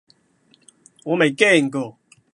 [1.03, 1.99] 我未驚過!